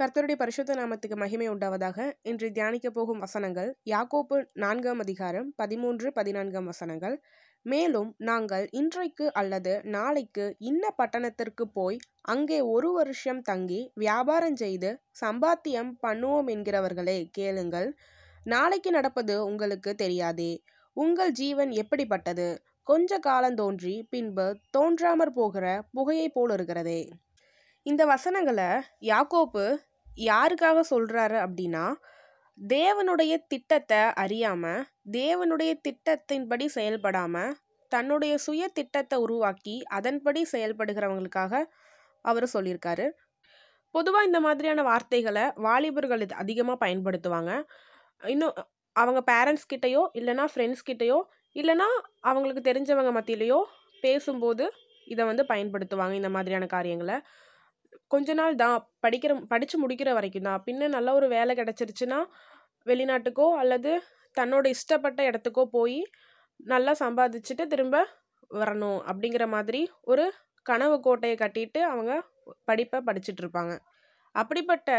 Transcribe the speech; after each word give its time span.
கர்த்தருடைய 0.00 0.36
பரிசுத்த 0.36 0.74
நாமத்துக்கு 0.74 1.16
மகிமை 1.16 1.48
உண்டாவதாக. 1.48 2.12
இன்று 2.22 2.52
தியானிக்க 2.52 2.90
போகும் 2.90 3.18
வசனங்கள் 3.18 3.76
யாக்கோப்பு 3.84 4.44
நான்காம் 4.52 4.98
அதிகாரம் 4.98 5.52
பதிமூன்று 5.56 6.12
பதினான்காம் 6.12 6.64
வசனங்கள். 6.64 7.22
மேலும் 7.62 8.14
நாங்கள் 8.18 8.68
இன்றைக்கு 8.70 9.32
அல்லது 9.32 9.80
நாளைக்கு 9.84 10.56
இன்ன 10.58 10.90
பட்டணத்திற்கு 10.96 11.66
போய் 11.72 11.98
அங்கே 12.20 12.60
ஒரு 12.60 12.92
வருஷம் 12.92 13.40
தங்கி 13.40 13.80
வியாபாரம் 13.94 14.56
செய்து 14.56 14.90
சம்பாத்தியம் 15.20 15.92
பண்ணுவோம் 16.06 16.48
என்கிறவர்களே 16.48 17.18
கேளுங்கள். 17.30 17.88
நாளைக்கு 18.44 18.90
நடப்பது 18.90 19.46
உங்களுக்கு 19.46 19.94
தெரியாதே. 19.94 20.52
உங்கள் 20.96 21.32
ஜீவன் 21.32 21.70
எப்படிப்பட்டது? 21.70 22.48
கொஞ்ச 22.82 23.18
காலம் 23.18 23.54
தோன்றி 23.54 24.06
பின்பு 24.10 24.46
தோன்றாமற் 24.78 25.34
போகிற 25.34 25.82
புகையை 25.92 26.28
போல் 26.28 26.50
இருக்கிறதே 26.50 27.02
இந்த 27.86 28.02
வசனங்களை 28.06 28.68
யாக்கோப்பு 29.10 29.64
யாருக்காக 30.28 30.78
சொல்கிறாரு 30.90 31.38
அப்படின்னா 31.44 31.84
தேவனுடைய 32.58 33.34
திட்டத்தை 33.52 34.00
அறியாமல் 34.22 34.84
தேவனுடைய 35.18 35.72
திட்டத்தின்படி 35.86 36.66
செயல்படாமல் 36.76 37.52
தன்னுடைய 37.92 38.34
சுய 38.46 38.62
திட்டத்தை 38.78 39.16
உருவாக்கி 39.24 39.74
அதன்படி 39.96 40.40
செயல்படுகிறவங்களுக்காக 40.52 41.62
அவர் 42.24 42.46
சொல்லியிருக்காரு. 42.54 43.06
பொதுவாக 43.94 44.28
இந்த 44.28 44.38
மாதிரியான 44.40 44.82
வார்த்தைகளை 44.82 45.44
வாலிபர்கள் 45.66 46.22
இது 46.26 46.34
அதிகமாக 46.42 46.78
பயன்படுத்துவாங்க. 46.84 47.52
இன்னும் 48.22 48.54
அவங்க 48.96 49.20
பேரண்ட்ஸ் 49.32 49.70
கிட்டேயோ 49.72 50.02
இல்லைனா 50.18 50.44
ஃப்ரெண்ட்ஸ் 50.52 50.86
கிட்டேயோ 50.90 51.18
இல்லைனா 51.56 51.88
அவங்களுக்கு 52.30 52.62
தெரிஞ்சவங்க 52.70 53.10
மத்தியிலையோ 53.18 53.60
பேசும்போது 54.02 54.64
இதை 55.06 55.22
வந்து 55.30 55.44
பயன்படுத்துவாங்க 55.52 56.14
இந்த 56.20 56.30
மாதிரியான 56.36 56.66
காரியங்களை. 56.74 57.16
கொஞ்ச 58.14 58.34
நாள் 58.40 58.60
தான் 58.64 58.76
படிக்கிற 59.04 59.32
படித்து 59.52 59.76
முடிக்கிற 59.82 60.10
வரைக்கும் 60.18 60.48
தான். 60.48 60.62
பின்ன 60.66 60.88
நல்ல 60.96 61.08
ஒரு 61.18 61.26
வேலை 61.36 61.52
கிடச்சிருச்சுன்னா 61.60 62.18
வெளிநாட்டுக்கோ 62.86 63.46
அல்லது 63.62 63.92
தன்னோட 64.36 64.64
இஷ்டப்பட்ட 64.76 65.20
இடத்துக்கோ 65.30 65.64
போய் 65.76 65.98
நல்லா 66.72 66.92
சம்பாதிச்சுட்டு 67.04 67.64
திரும்ப 67.72 67.96
வரணும் 68.50 68.98
அப்படிங்கிற 69.10 69.44
மாதிரி 69.54 69.80
ஒரு 70.12 70.24
கனவு 70.66 70.96
கோட்டையை 71.06 71.36
கட்டிட்டு 71.42 71.80
அவங்க 71.92 72.12
படிப்பை 72.68 72.98
படிச்சுட்டு 73.08 73.42
இருப்பாங்க. 73.44 73.72
அப்படிப்பட்ட 74.34 74.90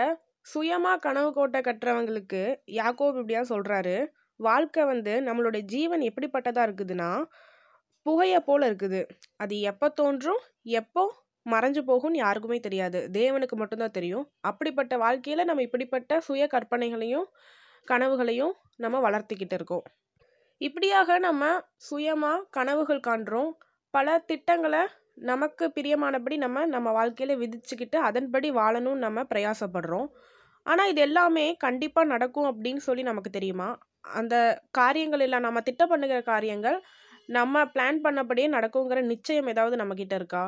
சுயமாக 0.52 1.02
கனவு 1.06 1.30
கோட்டை 1.38 1.60
கட்டுறவங்களுக்கு 1.68 2.42
யாக்கோப் 2.80 3.18
இப்படியா 3.22 3.42
சொல்கிறாரு 3.54 3.96
வாழ்க்கை 4.40 4.84
வந்து 4.92 5.14
நம்மளுடைய 5.28 5.64
ஜீவன் 5.74 6.04
எப்படிப்பட்டதாக 6.10 6.68
இருக்குதுன்னா 6.68 7.10
புகையை 8.06 8.40
போல் 8.48 8.66
இருக்குது. 8.70 9.02
அது 9.44 9.56
எப்போ 9.72 9.88
தோன்றும் 10.02 10.42
எப்போ 10.82 11.04
மறைஞ்சு 11.46 11.82
போகும்னு 11.90 12.24
யாருக்குமே 12.24 12.60
தெரியாது. 12.60 13.00
தேவனுக்கு 13.12 13.56
மட்டும்தான் 13.56 13.98
தெரியும். 13.98 14.26
அப்படிப்பட்ட 14.42 14.98
வாழ்க்கையில் 14.98 15.46
நம்ம 15.46 15.62
இப்படிப்பட்ட 15.62 16.20
சுய 16.20 16.48
கற்பனைகளையும் 16.54 17.28
கனவுகளையும் 17.88 18.54
நம்ம 18.76 19.00
வளர்த்திக்கிட்டு 19.10 19.54
இருக்கோம். 19.54 19.86
இப்படியாக 20.62 21.18
நம்ம 21.20 21.44
சுயமாக 21.90 22.46
கனவுகள் 22.50 23.08
காண்றோம். 23.08 23.52
பல 23.94 24.18
திட்டங்களை 24.20 24.84
நமக்கு 25.14 25.66
பிரியமானபடி 25.76 26.36
நம்ம 26.38 26.66
நம்ம 26.66 26.92
வாழ்க்கையில் 26.92 27.40
விதிச்சுக்கிட்டு 27.42 27.98
அதன்படி 28.08 28.52
வாழணும்னு 28.52 29.06
நம்ம 29.06 29.24
பிரயாசப்படுறோம். 29.24 30.08
ஆனால் 30.66 30.90
இது 30.90 31.02
எல்லாமே 31.02 31.46
கண்டிப்பாக 31.66 32.12
நடக்கும் 32.14 32.50
அப்படின்னு 32.52 32.82
சொல்லி 32.88 33.04
நமக்கு 33.04 33.30
தெரியுமா? 33.30 33.70
அந்த 34.20 34.36
காரியங்கள் 34.72 35.20
இல்லை 35.20 35.40
நம்ம 35.40 35.62
திட்டம் 35.62 35.92
பண்ணுகிற 35.94 36.20
காரியங்கள் 36.22 36.78
நம்ம 37.30 37.64
பிளான் 37.66 38.00
பண்ணபடியே 38.06 38.48
நடக்குங்கிற 38.58 39.02
நிச்சயம் 39.14 39.48
ஏதாவது 39.48 39.76
நம்மக்கிட்ட 39.82 40.14
இருக்கா? 40.14 40.44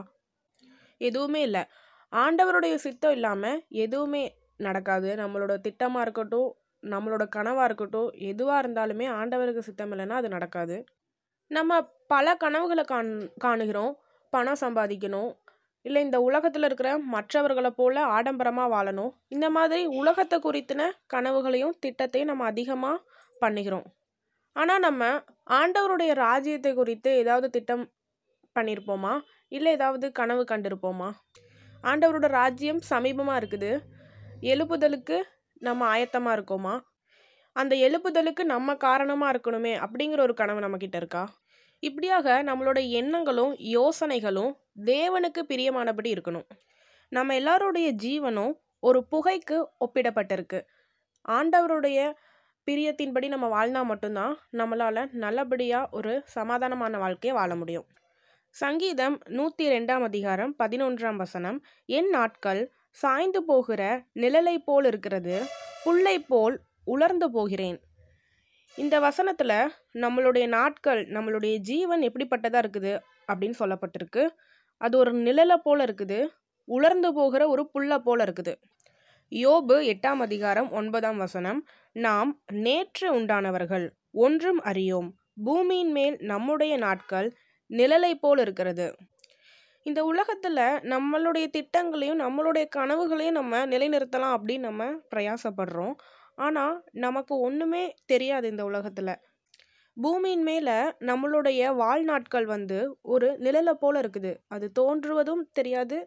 எதுவுமே 1.02 1.42
இல்லை. 1.42 1.64
ஆண்டவருடைய 2.14 2.76
சித்தம் 2.76 3.12
இல்லாமல் 3.12 3.62
எதுவுமே 3.86 4.24
நடக்காது. 4.58 5.10
நம்மளோட 5.16 5.54
திட்டமாக 5.68 6.06
இருக்கட்டும் 6.06 6.50
நம்மளோட 6.84 7.24
கனவாக 7.36 7.68
இருக்கட்டும் 7.70 8.10
எதுவாக 8.32 8.62
இருந்தாலுமே 8.64 9.06
ஆண்டவருக்கு 9.20 9.68
சித்தம் 9.70 9.92
இல்லைன்னா 9.94 10.18
அது 10.22 10.30
நடக்காது. 10.30 10.78
நம்ம 11.52 11.82
பல 12.08 12.36
கனவுகளை 12.36 12.84
காண் 12.84 13.12
காணுகிறோம். 13.46 13.94
பணம் 14.34 14.62
சம்பாதிக்கணும். 14.62 15.32
இல்லை 15.86 16.00
இந்த 16.04 16.18
உலகத்தில் 16.22 16.66
இருக்கிற 16.68 16.90
மற்றவர்களை 17.14 17.72
போல 17.72 18.06
ஆடம்பரமாக 18.18 18.72
வாழணும். 18.76 19.12
இந்த 19.28 19.48
மாதிரி 19.50 19.84
உலகத்தை 20.00 20.38
குறித்தின 20.40 20.90
கனவுகளையும் 21.14 21.78
திட்டத்தையும் 21.86 22.32
நம்ம 22.32 22.46
அதிகமாக 22.46 23.04
பண்ணுகிறோம். 23.42 23.88
ஆனால் 24.56 24.80
நம்ம 24.80 25.04
ஆண்டவருடைய 25.52 26.12
ராஜ்யத்தை 26.26 26.72
குறித்து 26.74 27.10
ஏதாவது 27.16 27.50
திட்டம் 27.50 27.86
பண்ணியிருப்போமா 28.56 29.14
இல்லை 29.48 29.72
ஏதாவது 29.72 30.12
கனவு 30.12 30.44
கண்டிருப்போமா? 30.44 31.10
ஆண்டவரோட 31.84 32.28
ராஜ்யம் 32.28 32.82
சமீபமாக 32.90 33.40
இருக்குது. 33.42 33.72
எழுப்புதலுக்கு 34.42 35.18
நம்ம 35.60 35.98
ஆயத்தமாக 35.98 36.38
இருக்கோமா? 36.38 36.80
அந்த 37.52 37.76
எழுப்புதலுக்கு 37.76 38.44
நம்ம 38.44 38.76
காரணமாக 38.76 39.32
இருக்கணுமே 39.34 39.74
அப்படிங்கிற 39.86 40.20
ஒரு 40.20 40.34
கனவு 40.34 40.60
நம்மக்கிட்ட 40.60 40.96
இருக்கா? 40.96 41.24
இப்படியாக 41.80 42.44
நம்மளோட 42.44 42.90
எண்ணங்களும் 42.90 43.54
யோசனைகளும் 43.54 44.52
தேவனுக்கு 44.86 45.42
பிரியமானபடி 45.48 46.10
இருக்கணும். 46.16 46.48
நம்ம 47.10 47.36
எல்லாருடைய 47.36 47.94
ஜீவனும் 48.04 48.54
ஒரு 48.80 49.06
புகைக்கு 49.12 49.58
ஒப்பிடப்பட்டிருக்கு. 49.86 50.62
ஆண்டவருடைய 51.26 52.00
பிரியத்தின்படி 52.68 53.28
நம்ம 53.28 53.48
வாழ்ந்தால் 53.48 53.86
மட்டும்தான் 53.86 54.34
நம்மளால் 54.52 55.12
நல்லபடியாக 55.12 55.90
ஒரு 55.92 56.24
சமாதானமான 56.36 56.98
வாழ்க்கையை 56.98 57.40
வாழ 57.40 57.56
முடியும். 57.56 57.88
சங்கீதம் 58.60 59.16
நூற்றி 59.38 59.66
ரெண்டாம் 59.72 60.04
அதிகாரம் 60.08 60.52
பதினொன்றாம் 60.62 61.18
வசனம். 61.22 61.58
என் 61.98 62.08
நாட்கள் 62.10 62.62
சாய்ந்து 63.02 63.40
போகிற 63.50 63.82
நிழலை 64.22 64.54
போல் 64.68 64.86
இருக்கிறது 64.86 65.36
புல்லை 65.84 66.16
போல் 66.30 66.56
உலர்ந்து 66.94 67.28
போகிறேன். 67.36 67.78
இந்த 68.76 68.96
வசனத்தில் 69.06 69.56
நம்மளுடைய 70.04 70.46
நாட்கள் 70.56 71.02
நம்மளுடைய 71.16 71.56
ஜீவன் 71.70 72.04
எப்படிப்பட்டதாக 72.10 72.64
இருக்குது 72.64 72.94
அப்படின்னு 73.30 73.60
சொல்லப்பட்டிருக்கு. 73.62 74.24
அது 74.82 74.98
ஒரு 74.98 75.14
நிழலை 75.28 75.58
போல் 75.68 75.84
இருக்குது 75.88 76.20
உலர்ந்து 76.68 77.12
போகிற 77.14 77.42
ஒரு 77.54 77.66
புல்லை 77.74 78.00
போல் 78.08 78.24
இருக்குது. 78.28 78.56
யோபு 79.32 79.78
எட்டாம் 79.94 80.24
அதிகாரம் 80.28 80.72
ஒன்பதாம் 80.72 81.18
வசனம். 81.18 81.60
நாம் 82.08 82.32
நேற்று 82.66 83.10
உண்டானவர்கள் 83.20 83.88
ஒன்றும் 84.26 84.62
அறியோம். 84.72 85.12
பூமியின் 85.48 85.92
மேல் 85.98 86.16
நம்முடைய 86.32 86.74
நாட்கள் 86.86 87.28
நிழலை 87.70 88.14
போல் 88.16 88.38
இருக்கிறது. 88.38 88.88
இந்த 89.86 90.04
உலகத்தில் 90.04 90.62
நம்மளுடைய 90.94 91.46
திட்டங்களையும் 91.58 92.22
நம்மளுடைய 92.22 92.66
கனவுகளையும் 92.76 93.38
நம்ம 93.40 93.66
நிலைநிறுத்தலாம் 93.66 94.36
அப்படின்னு 94.38 94.68
நம்ம 94.70 94.86
பிரயாசப்படுறோம். 95.16 95.96
ஆனால் 96.36 96.84
நமக்கு 96.92 97.40
ஒன்றுமே 97.40 97.94
தெரியாது 98.06 98.48
இந்த 98.48 98.64
உலகத்தில். 98.64 99.14
பூமியின் 99.98 100.44
மேலே 100.44 100.76
நம்மளுடைய 101.00 101.62
வாழ்நாட்கள் 101.76 102.46
வந்து 102.46 102.80
ஒரு 103.02 103.38
நிழலை 103.40 103.74
போல் 103.74 103.96
இருக்குது. 103.96 104.36
அது 104.48 104.72
தோன்றுவதும் 104.80 105.44
தெரியாது 105.54 105.98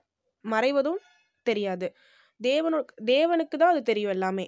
மறைவதும் 0.45 1.01
தெரியாது. 1.47 1.89
தேவனு 2.41 2.79
தேவனுக்கு 3.05 3.57
தான் 3.59 3.73
அது 3.73 3.83
தெரியும் 3.83 4.11
எல்லாமே. 4.11 4.47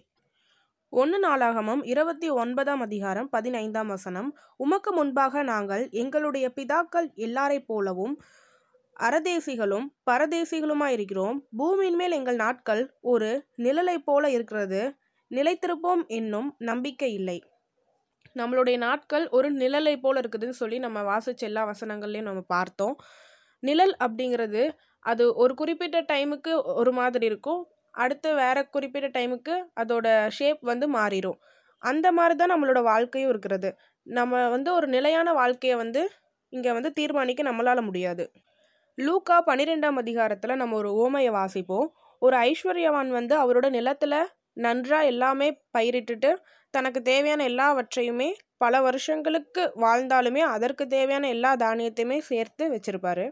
ஒன்று 0.95 1.19
நாளாகமம் 1.19 1.85
இருபத்தி 1.85 2.31
ஒன்பதாம் 2.31 2.81
அதிகாரம் 2.81 3.29
பதினைந்தாம் 3.29 3.87
வசனம். 3.87 4.39
உமக்கு 4.57 4.93
முன்பாக 4.93 5.43
நாங்கள் 5.43 5.89
எங்களுடைய 5.91 6.53
பிதாக்கள் 6.57 7.09
எல்லாரை 7.17 7.65
போலவும் 7.67 8.23
அறதேசிகளும் 9.01 9.87
பரதேசிகளுமாயிருக்கிறோம். 10.11 11.39
பூமியின் 11.57 11.95
மேல் 11.95 12.11
எங்கள் 12.11 12.37
நாட்கள் 12.37 12.95
ஒரு 13.01 13.47
நிழலை 13.59 13.99
போல 14.05 14.31
இருக்கிறது. 14.31 14.95
நிலைத்திருப்போம் 15.31 16.07
என்னும் 16.07 16.55
நம்பிக்கை 16.59 17.13
இல்லை. 17.13 17.43
நம்மளுடைய 18.35 18.77
நாட்கள் 18.77 19.29
ஒரு 19.29 19.53
நிழலை 19.53 19.97
போல 20.01 20.21
இருக்குதுன்னு 20.21 20.59
சொல்லி 20.63 20.79
நம்ம 20.79 21.03
வாசிச்ச 21.03 21.39
எல்லா 21.39 21.71
வசனங்கள்லையும் 21.71 22.23
நம்ம 22.23 22.41
பார்த்தோம். 22.41 22.97
நிழல் 23.61 23.97
அப்படிங்கிறது 24.05 24.71
அது 25.01 25.35
ஒரு 25.35 25.55
குறிப்பிட்ட 25.55 26.03
டைமுக்கு 26.03 26.75
ஒரு 26.75 26.93
மாதிரி 26.93 27.27
இருக்கும். 27.27 27.67
அடுத்து 27.95 28.29
வேற 28.35 28.59
குறிப்பிட்ட 28.67 29.09
டைமுக்கு 29.17 29.55
அதோட 29.81 30.07
ஷேப் 30.31 30.63
வந்து 30.63 30.87
மாறிடும் 30.95 31.39
அந்த 31.83 32.07
மாதிரி 32.13 32.35
தான் 32.37 32.53
நம்மளோட 32.55 32.81
வாழ்க்கையும் 32.83 33.31
இருக்கிறது. 33.31 33.71
நம்ம 34.07 34.43
வந்து 34.49 34.71
ஒரு 34.75 34.87
நிலையான 34.89 35.33
வாழ்க்கையை 35.33 35.77
வந்து 35.77 36.03
இங்கே 36.53 36.73
வந்து 36.73 36.91
தீர்மானிக்க 36.93 37.43
நம்மளால் 37.43 37.87
முடியாது. 37.87 38.25
லூக்கா 38.99 39.37
பன்னிரெண்டாம் 39.47 39.99
அதிகாரத்தில் 39.99 40.61
நம்ம 40.63 40.77
ஒரு 40.77 40.91
ஓமையை 41.03 41.33
வாசிப்போம். 41.35 41.89
ஒரு 42.23 42.37
ஐஸ்வர்யவான் 42.49 43.11
வந்து 43.11 43.35
அவரோட 43.37 43.69
நிலத்தில் 43.71 44.19
நன்றாக 44.57 45.05
எல்லாமே 45.05 45.49
பயிரிட்டுட்டு 45.77 46.31
தனக்கு 46.75 47.01
தேவையான 47.03 47.45
எல்லாவற்றையுமே 47.45 48.29
பல 48.57 48.81
வருஷங்களுக்கு 48.81 49.63
வாழ்ந்தாலுமே 49.81 50.43
அதற்கு 50.55 50.85
தேவையான 50.89 51.29
எல்லா 51.29 51.53
தானியத்தையுமே 51.57 52.19
சேர்த்து 52.23 52.65
வச்சுருப்பாரு. 52.75 53.27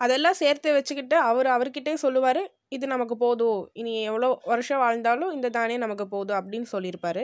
அதெல்லாம் 0.00 0.38
சேர்த்து 0.40 0.68
வச்சுக்கிட்டு 0.72 1.16
அவர் 1.30 1.48
அவர்கிட்டே 1.48 1.94
சொல்லுவார் 1.96 2.42
இது 2.74 2.84
நமக்கு 2.92 3.16
போதும் 3.24 3.60
இனி 3.80 3.92
எவ்வளோ 4.10 4.28
வருஷம் 4.50 4.82
வாழ்ந்தாலும் 4.84 5.32
இந்த 5.36 5.48
தானே 5.56 5.76
நமக்கு 5.84 6.06
போதும் 6.14 6.38
அப்படின்னு 6.40 6.68
சொல்லியிருப்பாரு. 6.74 7.22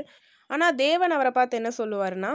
ஆனால் 0.50 0.77
தேவன் 0.85 1.15
அவரை 1.17 1.33
பார்த்து 1.37 1.59
என்ன 1.61 1.71
சொல்லுவாருன்னா 1.81 2.33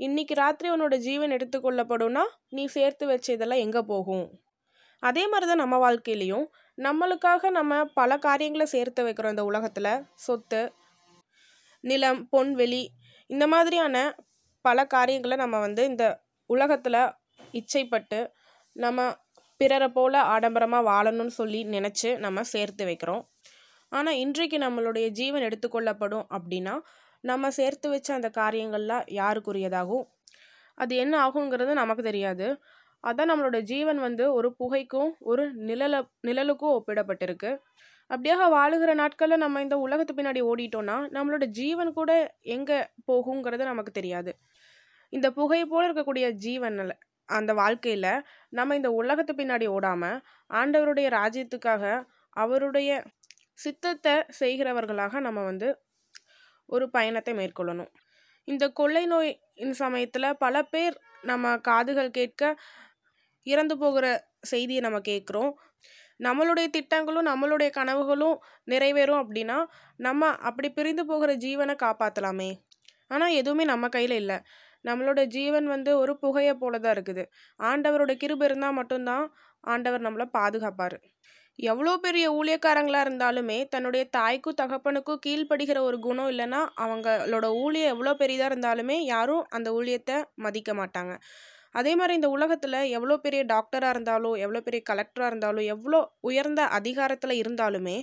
இன்னைக்கு 0.00 0.34
ராத்திரி 0.42 0.68
உன்னோட 0.74 0.94
ஜீவன் 1.06 1.34
எடுத்துக்கொள்ளப்படும்னா 1.36 2.24
நீ 2.56 2.64
சேர்த்து 2.76 3.04
வச்ச 3.12 3.28
இதெல்லாம் 3.36 3.62
எங்கே 3.66 3.82
போகும்? 3.92 4.26
அதே 5.02 5.24
மாதிரி 5.30 5.46
தான் 5.50 5.62
நம்ம 5.62 5.76
வாழ்க்கையிலையும் 5.84 6.46
நம்மளுக்காக 6.78 7.50
நம்ம 7.58 7.72
பல 7.98 8.18
காரியங்களை 8.26 8.66
சேர்த்து 8.74 9.00
வைக்கிறோம் 9.06 9.34
இந்த 9.34 9.44
உலகத்தில். 9.50 9.92
சொத்து 10.26 10.62
நிலம் 11.84 12.20
பொன்வெளி 12.34 12.82
இந்த 13.30 13.44
மாதிரியான 13.54 13.96
பல 14.64 14.84
காரியங்களை 14.94 15.36
நம்ம 15.42 15.56
வந்து 15.66 15.82
இந்த 15.92 16.04
உலகத்தில் 16.50 17.00
இச்சைப்பட்டு 17.58 18.20
நம்ம 18.76 19.00
பிறரை 19.60 19.88
போல் 19.88 20.18
ஆடம்பரமாக 20.34 20.86
வாழணும்னு 20.90 21.34
சொல்லி 21.40 21.60
நினச்சி 21.74 22.08
நம்ம 22.24 22.42
சேர்த்து 22.52 22.84
வைக்கிறோம். 22.84 23.22
ஆனால் 23.92 24.18
இன்றைக்கு 24.24 24.56
நம்மளுடைய 24.58 25.06
ஜீவன் 25.10 25.46
எடுத்துக்கொள்ளப்படும் 25.48 26.26
அப்படின்னா 26.36 26.74
நம்ம 27.24 27.50
சேர்த்து 27.58 27.86
வச்ச 27.88 28.08
அந்த 28.14 28.28
காரியங்கள்லாம் 28.40 29.04
யாருக்குரியதாகும்? 29.20 30.04
அது 30.78 30.92
என்ன 30.96 31.14
ஆகுங்கிறது 31.26 31.72
நமக்கு 31.72 32.02
தெரியாது. 32.02 32.46
அதான் 33.04 33.30
நம்மளோட 33.30 33.58
ஜீவன் 33.62 34.00
வந்து 34.06 34.24
ஒரு 34.32 34.48
புகைக்கும் 34.60 35.10
ஒரு 35.30 35.42
நிழல 35.68 35.94
நிழலுக்கும் 36.28 36.74
ஒப்பிடப்பட்டிருக்கு. 36.78 37.50
அப்படியாக 38.10 38.48
வாழுகிற 38.56 38.90
நாட்களில் 38.94 39.42
நம்ம 39.44 39.60
இந்த 39.60 39.76
உலகத்து 39.84 40.12
பின்னாடி 40.14 40.40
ஓடிட்டோம்னா 40.50 40.96
நம்மளோட 41.16 41.44
ஜீவன் 41.58 41.90
கூட 41.92 42.10
எங்கே 42.56 42.78
போகுங்கிறது 43.10 43.64
நமக்கு 43.72 43.92
தெரியாது. 43.92 44.32
இந்த 45.12 45.28
புகை 45.38 45.60
போல் 45.64 45.86
இருக்கக்கூடிய 45.88 46.26
ஜீவனில் 46.44 46.94
அந்த 47.28 47.50
வாழ்க்கையில் 47.54 48.12
நம்ம 48.48 48.74
இந்த 48.74 48.90
உலகத்து 48.90 49.32
பின்னாடி 49.34 49.66
ஓடாமல் 49.68 50.18
ஆண்டவருடைய 50.50 51.08
ராஜ்யத்துக்காக 51.18 51.84
அவருடைய 52.36 52.90
சித்தத்தை 53.54 54.14
செய்கிறவர்களாக 54.40 55.20
நம்ம 55.20 55.42
வந்து 55.44 55.68
ஒரு 56.68 56.86
பயணத்தை 56.90 57.32
மேற்கொள்ளணும். 57.34 57.90
இந்த 58.48 58.64
கொள்ளை 58.70 59.04
நோய் 59.06 59.30
சமயத்தில் 59.72 60.36
பல 60.36 60.56
பேர் 60.62 60.96
நம்ம 61.22 61.54
காதுகள் 61.60 62.10
கேட்க 62.10 62.42
இறந்து 63.46 63.74
போகிற 63.78 64.06
செய்தியை 64.42 64.80
நம்ம 64.80 64.98
கேட்குறோம். 65.08 65.52
நம்மளுடைய 66.20 66.66
திட்டங்களும் 66.68 67.28
நம்மளுடைய 67.30 67.70
கனவுகளும் 67.70 68.36
நிறைவேறும் 68.68 69.22
அப்படின்னா 69.22 69.58
நம்ம 69.96 70.30
அப்படி 70.48 70.68
பிரிந்து 70.70 71.04
போகிற 71.06 71.32
ஜீவனை 71.36 71.74
காப்பாற்றலாமே 71.82 72.50
ஆனால் 73.08 73.36
எதுவுமே 73.40 73.64
நம்ம 73.64 73.88
கையில் 73.88 74.16
இல்லை. 74.16 74.38
நம்மளோட 74.86 75.20
ஜீவன் 75.36 75.66
வந்து 75.66 75.90
ஒரு 76.02 76.12
புகையை 76.18 76.54
போல 76.62 76.78
தான் 76.78 76.94
இருக்குது. 76.96 77.24
ஆண்டவரோட 77.60 78.14
கிருப 78.22 78.44
இருந்தால் 78.48 78.78
மட்டும்தான் 78.80 79.24
ஆண்டவர் 79.64 80.06
நம்மளை 80.06 80.26
பாதுகாப்பார். 80.38 80.96
எவ்வளோ 81.58 81.92
பெரிய 81.96 82.26
ஊழியக்காரங்களாக 82.38 83.04
இருந்தாலுமே 83.06 83.58
தன்னுடைய 83.74 84.04
தாய்க்கும் 84.16 84.58
தகப்பனுக்கும் 84.62 85.22
கீழ்ப்படுகிற 85.26 85.78
ஒரு 85.88 85.98
குணம் 85.98 86.30
இல்லைன்னா 86.32 86.60
அவங்களோட 86.84 87.46
ஊழியம் 87.62 87.92
எவ்வளோ 87.94 88.12
பெரியதாக 88.22 88.50
இருந்தாலுமே 88.50 88.96
யாரும் 89.14 89.44
அந்த 89.50 89.68
ஊழியத்தை 89.78 90.16
மதிக்க 90.46 90.72
மாட்டாங்க. 90.74 91.14
அதே 91.74 91.92
மாதிரி 92.00 92.14
இந்த 92.14 92.28
உலகத்தில் 92.28 92.78
எவ்வளோ 92.96 93.16
பெரிய 93.16 93.40
டாக்டராக 93.54 93.94
இருந்தாலும் 93.94 94.36
எவ்வளோ 94.44 94.60
பெரிய 94.60 94.82
கலெக்டராக 94.90 95.30
இருந்தாலும் 95.32 95.66
எவ்வளோ 95.74 96.00
உயர்ந்த 96.20 96.62
அதிகாரத்தில் 96.78 97.40
இருந்தாலுமே 97.42 97.96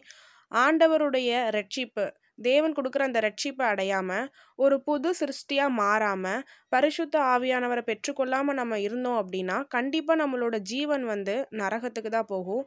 ஆண்டவருடைய 0.51 1.29
ரட்சிப்பு 1.57 2.05
தேவன் 2.39 2.75
கொடுக்குற 2.77 3.03
அந்த 3.07 3.19
ரட்சிப்பை 3.25 3.65
அடையாமல் 3.71 4.29
ஒரு 4.59 4.75
புது 4.81 5.09
சிருஷ்டியாக 5.19 5.75
மாறாமல் 5.81 6.43
பரிசுத்த 6.71 7.15
ஆவியானவரை 7.33 7.83
பெற்றுக்கொள்ளாமல் 7.89 8.59
நம்ம 8.61 8.79
இருந்தோம் 8.79 9.19
அப்படின்னா 9.21 9.57
கண்டிப்பாக 9.75 10.21
நம்மளோட 10.23 10.55
ஜீவன் 10.71 11.05
வந்து 11.05 11.35
நரகத்துக்கு 11.61 12.11
தான் 12.11 12.31
போகும். 12.33 12.63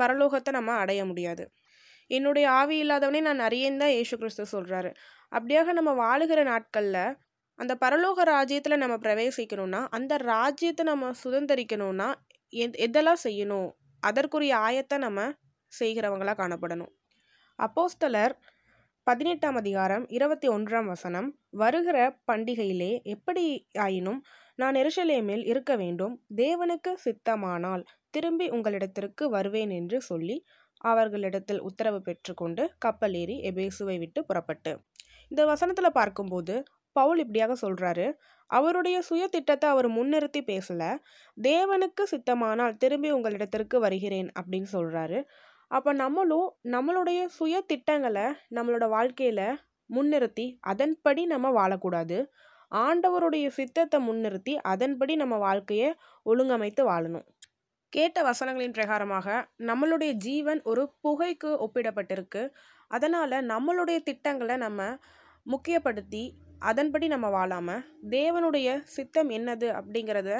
பரலோகத்தை 0.00 0.50
நம்ம 0.52 0.72
அடைய 0.82 1.02
முடியாது. 1.04 1.44
என்னுடைய 2.10 2.46
ஆவி 2.60 2.76
இல்லாதவனே 2.84 3.20
நான் 3.20 3.40
அறியேன் 3.40 3.80
தான் 3.82 3.94
ஏசு 4.00 4.14
கிறிஸ்து 4.16 4.44
சொல்கிறாரு 4.52 4.90
அப்படியாக 5.32 5.72
நம்ம 5.72 5.92
வாழுகிற 6.02 6.40
நாட்களில் 6.44 7.02
அந்த 7.58 7.72
பரலோக 7.84 8.24
ராஜ்யத்தில் 8.24 8.82
நம்ம 8.82 8.96
பிரவேசிக்கணும்னா 9.04 9.80
அந்த 9.98 10.14
ராஜ்யத்தை 10.32 10.84
நம்ம 10.84 11.10
சுதந்திரிக்கணும்னா 11.22 12.08
எத் 12.52 12.76
எதெல்லாம் 12.86 13.22
செய்யணும்? 13.24 13.70
அதற்குரிய 14.02 14.52
ஆயத்தை 14.66 14.96
நம்ம 14.98 15.20
செய்கிறவங்களாக 15.72 16.36
காணப்படணும். 16.42 16.92
அப்போஸ்தலர் 17.58 18.34
பதினெட்டாம் 19.06 19.54
அதிகாரம் 19.54 20.04
இருபத்தி 20.08 20.48
ஒன்றாம் 20.48 20.84
வசனம். 20.84 21.26
வருகிற 21.50 21.98
பண்டிகையிலே 22.32 22.88
எப்படி 23.02 23.44
ஆயினும் 23.78 24.18
நான் 24.54 24.74
எருசலேமில் 24.74 25.44
இருக்க 25.46 25.76
வேண்டும். 25.76 26.14
தேவனுக்கு 26.36 26.92
சித்தமானால் 27.04 27.82
திரும்பி 28.10 28.46
உங்களிடத்திற்கு 28.50 29.26
வருவேன் 29.28 29.70
என்று 29.70 30.00
சொல்லி 30.00 30.36
அவர்களிடத்தில் 30.84 31.60
உத்தரவு 31.60 32.00
பெற்றுக்கொண்டு 32.00 32.64
கப்பல் 32.78 33.14
ஏறி 33.14 33.36
எபேசுவை 33.50 33.96
விட்டு 33.98 34.22
புறப்பட்டு. 34.24 34.72
இந்த 35.30 35.44
வசனத்தில் 35.44 35.96
பார்க்கும்போது 36.00 36.56
பவுல் 36.96 37.18
இப்படியாக 37.18 37.56
சொல்கிறாரு 37.62 38.08
அவருடைய 38.50 38.96
சுய 39.02 39.24
திட்டத்தை 39.26 39.68
அவர் 39.68 39.90
முன்னிறுத்தி 39.90 40.42
பேசலை. 40.52 40.90
தேவனுக்கு 41.42 42.02
சித்தமானால் 42.10 42.76
திரும்பி 42.76 43.10
உங்களிடத்திற்கு 43.12 43.78
வருகிறேன் 43.78 44.30
அப்படின்னு 44.40 44.70
சொல்கிறாரு 44.72 45.20
அப்போ 45.70 45.90
நம்மளும் 45.92 46.48
நம்மளுடைய 46.74 47.20
சுய 47.36 47.54
திட்டங்களை 47.66 48.26
நம்மளோட 48.56 48.84
வாழ்க்கையில் 48.88 49.46
முன்னிறுத்தி 49.90 50.46
அதன்படி 50.60 51.22
நம்ம 51.26 51.50
வாழக்கூடாது. 51.58 52.18
ஆண்டவருடைய 52.72 53.46
சித்தத்தை 53.58 53.98
முன்னிறுத்தி 54.06 54.54
அதன்படி 54.72 55.12
நம்ம 55.16 55.34
வாழ்க்கையை 55.38 55.88
ஒழுங்கமைத்து 56.26 56.82
வாழணும். 56.92 57.26
கேட்ட 57.92 58.22
வசனங்களின் 58.22 58.76
பிரகாரமாக 58.78 59.26
நம்மளுடைய 59.68 60.12
ஜீவன் 60.26 60.60
ஒரு 60.70 60.82
புகைக்கு 61.04 61.50
ஒப்பிடப்பட்டிருக்கு. 61.66 62.42
அதனால் 62.90 63.36
நம்மளுடைய 63.52 63.98
திட்டங்களை 64.08 64.56
நம்ம 64.56 64.80
முக்கியப்படுத்தி 65.46 66.24
அதன்படி 66.60 67.06
நம்ம 67.06 67.26
வாழாமல் 67.28 67.82
தேவனுடைய 68.10 68.68
சித்தம் 68.94 69.30
என்னது 69.38 69.68
அப்படிங்கிறத 69.78 70.30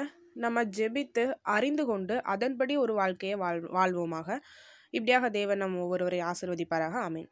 நம்ம 0.43 0.63
ஜெபித்து 0.77 1.23
அறிந்து 1.55 1.83
கொண்டு 1.85 2.15
அதன்படி 2.33 2.73
ஒரு 2.77 2.93
வாழ்க்கையை 2.93 3.35
வாழ் 3.43 3.61
வாழ்வோமாக. 3.77 4.29
இப்படியாக 4.93 5.29
தேவன் 5.29 5.57
நம் 5.57 5.77
ஒவ்வொருவரை 5.77 6.19
ஆசிர்வதிப்பாராக. 6.23 6.95
ஆமீன். 7.07 7.29